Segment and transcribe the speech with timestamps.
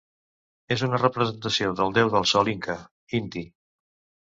[0.75, 2.79] És una representació del déu del sol Inca,
[3.21, 3.47] Inti.